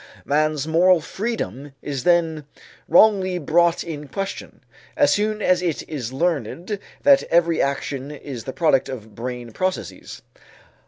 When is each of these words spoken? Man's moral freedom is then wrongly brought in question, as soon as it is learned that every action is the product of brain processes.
Man's 0.25 0.67
moral 0.67 0.99
freedom 0.99 1.73
is 1.83 2.05
then 2.05 2.47
wrongly 2.87 3.37
brought 3.37 3.83
in 3.83 4.07
question, 4.07 4.61
as 4.97 5.13
soon 5.13 5.43
as 5.43 5.61
it 5.61 5.87
is 5.87 6.11
learned 6.11 6.79
that 7.03 7.21
every 7.29 7.61
action 7.61 8.09
is 8.09 8.45
the 8.45 8.51
product 8.53 8.89
of 8.89 9.13
brain 9.13 9.51
processes. 9.51 10.23